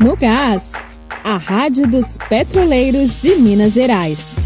No 0.00 0.14
Gás, 0.16 0.74
a 1.24 1.36
Rádio 1.36 1.84
dos 1.88 2.18
Petroleiros 2.28 3.20
de 3.20 3.34
Minas 3.34 3.72
Gerais. 3.72 4.36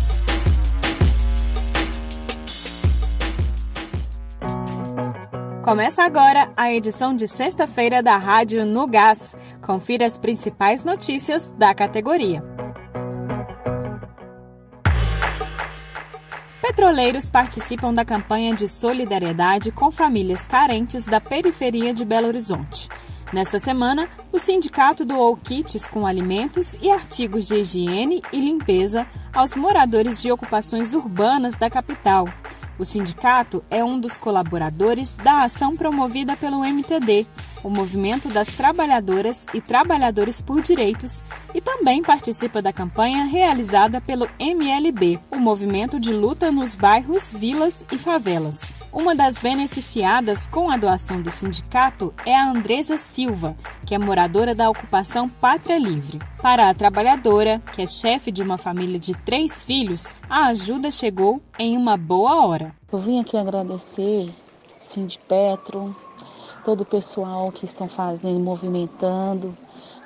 Começa 5.62 6.04
agora 6.04 6.50
a 6.56 6.72
edição 6.72 7.14
de 7.14 7.28
sexta-feira 7.28 8.02
da 8.02 8.16
Rádio 8.16 8.64
No 8.64 8.86
Gás. 8.86 9.36
Confira 9.60 10.06
as 10.06 10.16
principais 10.16 10.84
notícias 10.84 11.50
da 11.58 11.74
categoria. 11.74 12.42
Petroleiros 16.62 17.28
participam 17.28 17.92
da 17.92 18.06
campanha 18.06 18.54
de 18.54 18.66
solidariedade 18.66 19.70
com 19.70 19.92
famílias 19.92 20.46
carentes 20.46 21.04
da 21.04 21.20
periferia 21.20 21.92
de 21.92 22.06
Belo 22.06 22.28
Horizonte. 22.28 22.88
Nesta 23.32 23.58
semana, 23.58 24.10
o 24.30 24.38
sindicato 24.38 25.06
doou 25.06 25.34
kits 25.34 25.88
com 25.88 26.06
alimentos 26.06 26.76
e 26.82 26.90
artigos 26.90 27.48
de 27.48 27.54
higiene 27.54 28.20
e 28.30 28.38
limpeza 28.38 29.06
aos 29.32 29.54
moradores 29.54 30.20
de 30.20 30.30
ocupações 30.30 30.92
urbanas 30.92 31.56
da 31.56 31.70
capital. 31.70 32.28
O 32.78 32.84
sindicato 32.84 33.64
é 33.70 33.82
um 33.82 33.98
dos 33.98 34.18
colaboradores 34.18 35.16
da 35.16 35.44
ação 35.44 35.74
promovida 35.74 36.36
pelo 36.36 36.62
MTD, 36.62 37.26
o 37.62 37.70
Movimento 37.70 38.28
das 38.28 38.48
Trabalhadoras 38.54 39.46
e 39.54 39.60
Trabalhadores 39.60 40.40
por 40.40 40.62
Direitos, 40.62 41.22
e 41.54 41.60
também 41.60 42.02
participa 42.02 42.62
da 42.62 42.72
campanha 42.72 43.24
realizada 43.24 44.00
pelo 44.00 44.28
MLB, 44.38 45.18
o 45.30 45.36
Movimento 45.36 45.98
de 46.00 46.12
Luta 46.12 46.50
nos 46.50 46.74
Bairros, 46.74 47.32
Vilas 47.32 47.84
e 47.92 47.98
Favelas. 47.98 48.72
Uma 48.92 49.14
das 49.14 49.38
beneficiadas 49.38 50.46
com 50.46 50.70
a 50.70 50.76
doação 50.76 51.22
do 51.22 51.30
sindicato 51.30 52.12
é 52.26 52.34
a 52.34 52.50
Andresa 52.50 52.96
Silva, 52.96 53.56
que 53.86 53.94
é 53.94 53.98
moradora 53.98 54.54
da 54.54 54.68
ocupação 54.68 55.28
Pátria 55.28 55.78
Livre. 55.78 56.20
Para 56.40 56.68
a 56.68 56.74
trabalhadora, 56.74 57.62
que 57.72 57.82
é 57.82 57.86
chefe 57.86 58.30
de 58.30 58.42
uma 58.42 58.58
família 58.58 58.98
de 58.98 59.14
três 59.14 59.62
filhos, 59.62 60.14
a 60.28 60.46
ajuda 60.48 60.90
chegou 60.90 61.40
em 61.58 61.76
uma 61.76 61.96
boa 61.96 62.44
hora. 62.44 62.74
Eu 62.92 62.98
vim 62.98 63.20
aqui 63.20 63.36
agradecer 63.36 64.30
Sindipetro, 64.78 65.94
todo 66.64 66.82
o 66.82 66.86
pessoal 66.86 67.50
que 67.50 67.64
estão 67.64 67.88
fazendo, 67.88 68.40
movimentando, 68.40 69.56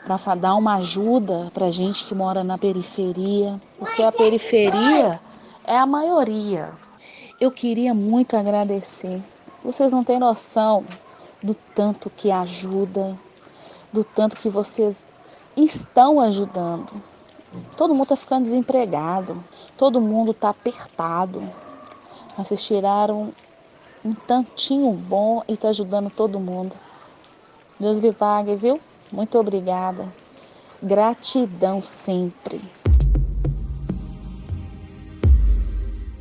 para 0.07 0.35
dar 0.35 0.55
uma 0.55 0.77
ajuda 0.77 1.51
para 1.53 1.71
gente 1.71 2.05
que 2.05 2.15
mora 2.15 2.45
na 2.45 2.57
periferia, 2.57 3.61
porque 3.79 4.03
a 4.03 4.13
periferia 4.13 5.21
é 5.65 5.77
a 5.77 5.87
maioria. 5.87 6.73
Eu 7.41 7.51
queria 7.51 7.93
muito 7.93 8.37
agradecer. 8.37 9.23
Vocês 9.65 9.93
não 9.93 10.05
têm 10.05 10.19
noção 10.19 10.85
do 11.43 11.55
tanto 11.75 12.09
que 12.09 12.31
ajuda, 12.31 13.19
do 13.93 14.05
tanto 14.05 14.37
que 14.37 14.49
vocês 14.49 15.09
estão 15.57 16.21
ajudando. 16.21 17.03
Todo 17.77 17.95
mundo 17.95 18.05
está 18.05 18.17
ficando 18.17 18.45
desempregado, 18.45 19.43
todo 19.77 20.01
mundo 20.01 20.31
está 20.31 20.51
apertado. 20.51 21.43
Vocês 22.37 22.65
tiraram 22.65 23.33
um 24.07 24.13
tantinho 24.13 24.93
bom 24.93 25.43
e 25.49 25.55
está 25.55 25.69
ajudando 25.69 26.09
todo 26.11 26.39
mundo. 26.39 26.75
Deus 27.79 27.99
lhe 27.99 28.13
pague, 28.13 28.55
viu? 28.55 28.81
Muito 29.11 29.37
obrigada. 29.39 30.07
Gratidão 30.81 31.83
sempre. 31.83 32.61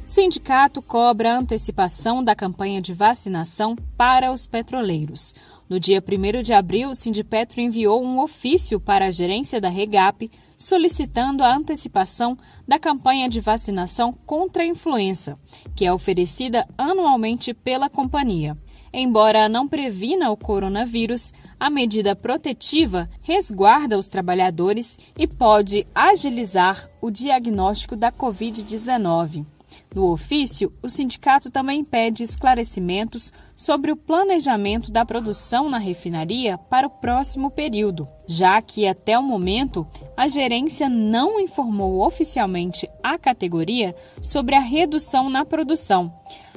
Sindicato 0.05 0.81
cobra 0.81 1.37
antecipação 1.37 2.23
da 2.23 2.35
campanha 2.35 2.81
de 2.81 2.93
vacinação 2.93 3.75
para 3.97 4.31
os 4.31 4.47
petroleiros. 4.47 5.33
No 5.67 5.79
dia 5.79 5.99
1 5.99 6.43
de 6.43 6.53
abril, 6.53 6.91
o 6.91 6.95
Sindipetro 6.95 7.59
enviou 7.59 8.03
um 8.03 8.19
ofício 8.19 8.79
para 8.79 9.07
a 9.07 9.11
gerência 9.11 9.59
da 9.59 9.67
Regap 9.67 10.29
solicitando 10.55 11.43
a 11.43 11.55
antecipação 11.55 12.37
da 12.67 12.77
campanha 12.77 13.27
de 13.27 13.41
vacinação 13.41 14.13
contra 14.25 14.61
a 14.61 14.65
influenza, 14.65 15.39
que 15.75 15.83
é 15.83 15.91
oferecida 15.91 16.67
anualmente 16.77 17.51
pela 17.51 17.89
companhia. 17.89 18.55
Embora 18.93 19.49
não 19.49 19.67
previna 19.67 20.29
o 20.29 20.37
coronavírus, 20.37 21.33
a 21.59 21.69
medida 21.69 22.15
protetiva 22.15 23.09
resguarda 23.21 23.97
os 23.97 24.07
trabalhadores 24.07 24.99
e 25.17 25.27
pode 25.27 25.85
agilizar 25.93 26.87
o 27.01 27.09
diagnóstico 27.09 27.95
da 27.95 28.11
Covid-19. 28.11 29.45
No 29.93 30.11
ofício, 30.11 30.73
o 30.81 30.89
sindicato 30.89 31.49
também 31.49 31.83
pede 31.83 32.23
esclarecimentos 32.23 33.31
sobre 33.55 33.91
o 33.91 33.95
planejamento 33.95 34.91
da 34.91 35.05
produção 35.05 35.69
na 35.69 35.77
refinaria 35.77 36.57
para 36.57 36.87
o 36.87 36.89
próximo 36.89 37.49
período, 37.49 38.07
já 38.27 38.61
que 38.61 38.87
até 38.87 39.17
o 39.17 39.23
momento 39.23 39.87
a 40.17 40.27
gerência 40.27 40.89
não 40.89 41.39
informou 41.39 42.05
oficialmente 42.05 42.89
a 43.01 43.17
categoria 43.17 43.95
sobre 44.21 44.55
a 44.55 44.59
redução 44.59 45.29
na 45.29 45.45
produção. 45.45 46.13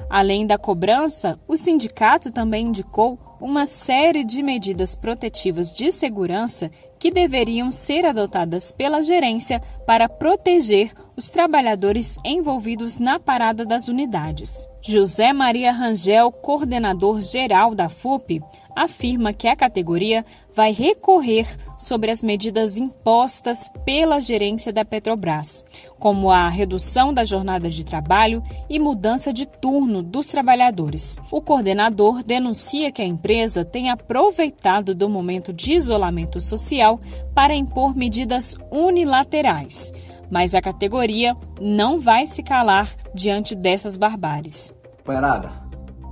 Além 0.09 0.45
da 0.45 0.57
cobrança, 0.57 1.39
o 1.47 1.55
sindicato 1.55 2.31
também 2.31 2.67
indicou 2.67 3.17
uma 3.39 3.65
série 3.65 4.23
de 4.23 4.43
medidas 4.43 4.95
protetivas 4.95 5.71
de 5.71 5.91
segurança 5.91 6.69
que 6.99 7.09
deveriam 7.09 7.71
ser 7.71 8.05
adotadas 8.05 8.71
pela 8.71 9.01
gerência 9.01 9.61
para 9.87 10.09
proteger 10.09 10.91
os 11.15 11.29
trabalhadores 11.29 12.17
envolvidos 12.23 12.97
na 12.97 13.19
parada 13.19 13.65
das 13.65 13.87
unidades. 13.87 14.67
José 14.81 15.33
Maria 15.33 15.71
Rangel, 15.71 16.31
coordenador 16.31 17.19
geral 17.19 17.75
da 17.75 17.89
FUP, 17.89 18.41
afirma 18.73 19.33
que 19.33 19.47
a 19.47 19.55
categoria 19.55 20.25
vai 20.55 20.71
recorrer 20.71 21.47
sobre 21.77 22.11
as 22.11 22.23
medidas 22.23 22.77
impostas 22.77 23.69
pela 23.85 24.21
gerência 24.21 24.71
da 24.71 24.85
Petrobras, 24.85 25.65
como 25.97 26.31
a 26.31 26.47
redução 26.47 27.13
da 27.13 27.25
jornada 27.25 27.69
de 27.69 27.85
trabalho 27.85 28.41
e 28.69 28.79
mudança 28.79 29.33
de 29.33 29.45
turno 29.45 30.01
dos 30.01 30.27
trabalhadores. 30.27 31.17
O 31.29 31.41
coordenador 31.41 32.23
denuncia 32.23 32.91
que 32.91 33.01
a 33.01 33.05
empresa 33.05 33.65
tem 33.65 33.89
aproveitado 33.89 34.95
do 34.95 35.09
momento 35.09 35.51
de 35.51 35.73
isolamento 35.73 36.39
social 36.39 36.88
para 37.35 37.53
impor 37.53 37.95
medidas 37.95 38.55
unilaterais 38.71 39.91
mas 40.29 40.53
a 40.53 40.61
categoria 40.61 41.35
não 41.59 41.99
vai 41.99 42.27
se 42.27 42.43
calar 42.43 42.93
diante 43.13 43.55
dessas 43.55 43.97
barbáries. 43.97 44.71
Parada, 45.03 45.51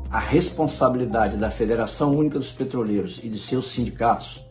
a 0.10 0.20
responsabilidade 0.20 1.38
da 1.38 1.52
Federação 1.52 2.16
Única 2.16 2.40
dos 2.40 2.52
Petroleiros 2.52 3.20
e 3.24 3.30
de 3.30 3.38
seus 3.38 3.68
sindicatos 3.68 4.44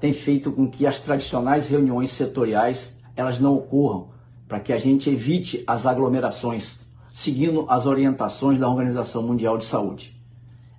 tem 0.00 0.12
feito 0.12 0.50
com 0.50 0.68
que 0.68 0.86
as 0.86 1.00
tradicionais 1.00 1.68
reuniões 1.68 2.10
setoriais 2.10 2.98
elas 3.14 3.38
não 3.38 3.54
ocorram, 3.54 4.08
para 4.48 4.60
que 4.60 4.72
a 4.72 4.78
gente 4.78 5.10
evite 5.10 5.62
as 5.66 5.84
aglomerações, 5.84 6.80
seguindo 7.12 7.66
as 7.68 7.84
orientações 7.84 8.58
da 8.58 8.68
Organização 8.68 9.22
Mundial 9.22 9.58
de 9.58 9.66
Saúde. 9.66 10.18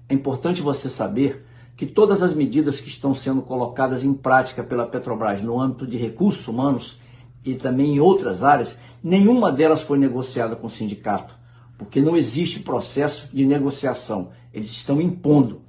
É 0.10 0.14
importante 0.14 0.62
você 0.62 0.90
saber 0.90 1.46
que 1.82 1.88
todas 1.88 2.22
as 2.22 2.36
medidas 2.36 2.80
que 2.80 2.90
estão 2.90 3.16
sendo 3.16 3.42
colocadas 3.42 4.04
em 4.04 4.14
prática 4.14 4.62
pela 4.64 4.86
Petrobras 4.86 5.42
no 5.42 5.60
âmbito 5.60 5.88
de 5.88 5.98
recursos 5.98 6.48
humanos 6.48 7.00
e 7.44 7.56
também 7.56 7.96
em 7.96 8.00
outras 8.00 8.44
áreas, 8.44 8.78
nenhuma 9.04 9.52
delas 9.52 9.82
foi 9.82 9.98
negociada 9.98 10.56
com 10.56 10.68
o 10.68 10.70
sindicato, 10.70 11.34
porque 11.80 12.00
não 12.00 12.16
existe 12.16 12.60
processo 12.60 13.28
de 13.34 13.44
negociação. 13.48 14.30
Eles 14.54 14.70
estão 14.70 15.02
impondo. 15.02 15.64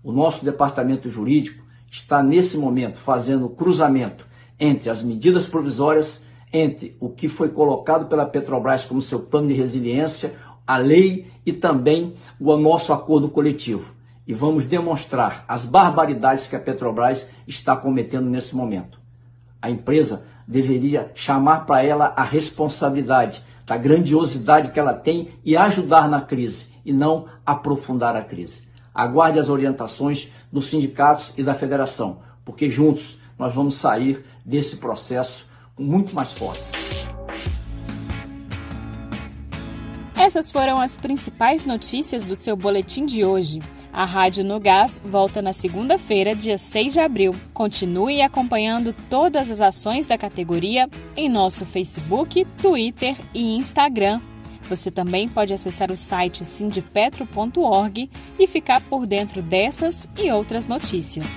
O 0.00 0.12
nosso 0.12 0.44
departamento 0.44 1.10
jurídico 1.10 1.64
está 1.90 2.22
nesse 2.22 2.56
momento 2.56 2.98
fazendo 2.98 3.46
o 3.46 3.50
cruzamento 3.50 4.28
entre 4.60 4.90
as 4.90 5.02
medidas 5.02 5.48
provisórias, 5.48 6.24
entre 6.52 6.96
o 7.00 7.10
que 7.10 7.26
foi 7.26 7.48
colocado 7.48 8.06
pela 8.06 8.26
Petrobras 8.26 8.84
como 8.84 9.02
seu 9.02 9.18
plano 9.18 9.48
de 9.48 9.54
resiliência, 9.54 10.36
a 10.64 10.76
lei 10.76 11.26
e 11.44 11.52
também 11.52 12.14
o 12.38 12.56
nosso 12.56 12.92
acordo 12.92 13.28
coletivo. 13.28 14.01
E 14.26 14.32
vamos 14.32 14.64
demonstrar 14.64 15.44
as 15.48 15.64
barbaridades 15.64 16.46
que 16.46 16.54
a 16.54 16.60
Petrobras 16.60 17.28
está 17.46 17.76
cometendo 17.76 18.30
nesse 18.30 18.54
momento. 18.54 19.00
A 19.60 19.70
empresa 19.70 20.24
deveria 20.46 21.10
chamar 21.14 21.66
para 21.66 21.84
ela 21.84 22.12
a 22.16 22.22
responsabilidade 22.22 23.42
da 23.66 23.76
grandiosidade 23.76 24.70
que 24.70 24.78
ela 24.78 24.94
tem 24.94 25.30
e 25.44 25.56
ajudar 25.56 26.08
na 26.08 26.20
crise, 26.20 26.66
e 26.84 26.92
não 26.92 27.26
aprofundar 27.46 28.16
a 28.16 28.22
crise. 28.22 28.62
Aguarde 28.94 29.38
as 29.38 29.48
orientações 29.48 30.28
dos 30.52 30.66
sindicatos 30.66 31.32
e 31.36 31.42
da 31.42 31.54
federação, 31.54 32.20
porque 32.44 32.68
juntos 32.68 33.18
nós 33.38 33.54
vamos 33.54 33.74
sair 33.74 34.24
desse 34.44 34.76
processo 34.76 35.48
muito 35.78 36.14
mais 36.14 36.32
fortes. 36.32 36.70
Essas 40.16 40.52
foram 40.52 40.78
as 40.78 40.96
principais 40.96 41.64
notícias 41.64 42.26
do 42.26 42.36
seu 42.36 42.54
boletim 42.54 43.04
de 43.04 43.24
hoje. 43.24 43.60
A 43.92 44.06
Rádio 44.06 44.42
No 44.42 44.58
Gás 44.58 44.98
volta 45.04 45.42
na 45.42 45.52
segunda-feira, 45.52 46.34
dia 46.34 46.56
6 46.56 46.94
de 46.94 47.00
abril. 47.00 47.36
Continue 47.52 48.22
acompanhando 48.22 48.94
todas 49.10 49.50
as 49.50 49.60
ações 49.60 50.06
da 50.06 50.16
categoria 50.16 50.88
em 51.14 51.28
nosso 51.28 51.66
Facebook, 51.66 52.46
Twitter 52.62 53.14
e 53.34 53.54
Instagram. 53.54 54.18
Você 54.66 54.90
também 54.90 55.28
pode 55.28 55.52
acessar 55.52 55.92
o 55.92 55.96
site 55.96 56.42
sindipetro.org 56.42 58.10
e 58.38 58.46
ficar 58.46 58.80
por 58.80 59.06
dentro 59.06 59.42
dessas 59.42 60.08
e 60.16 60.30
outras 60.30 60.66
notícias. 60.66 61.30